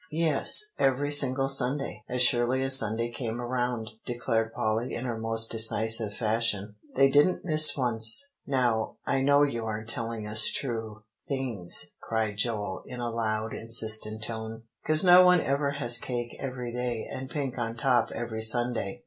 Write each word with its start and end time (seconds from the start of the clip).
"Yes, 0.09 0.71
every 0.79 1.11
single 1.11 1.47
Sunday; 1.47 2.03
as 2.09 2.23
surely 2.23 2.63
as 2.63 2.75
Sunday 2.75 3.11
came 3.11 3.39
around," 3.39 3.91
declared 4.03 4.51
Polly 4.51 4.95
in 4.95 5.05
her 5.05 5.15
most 5.15 5.51
decisive 5.51 6.15
fashion. 6.15 6.73
"They 6.95 7.07
didn't 7.07 7.45
miss 7.45 7.77
once." 7.77 8.33
"Now, 8.47 8.97
I 9.05 9.21
know 9.21 9.43
you 9.43 9.63
aren't 9.63 9.89
telling 9.89 10.27
us 10.27 10.47
true 10.49 11.03
things," 11.27 11.91
cried 12.01 12.37
Joel 12.37 12.81
in 12.87 12.99
a 12.99 13.11
loud, 13.11 13.53
insistent 13.53 14.23
tone; 14.23 14.63
"'cause 14.87 15.03
no 15.05 15.23
one 15.23 15.39
ever 15.39 15.73
has 15.73 15.99
cake 15.99 16.35
every 16.39 16.73
day, 16.73 17.05
and 17.07 17.29
pink 17.29 17.59
on 17.59 17.75
top 17.75 18.09
every 18.09 18.41
Sunday. 18.41 18.99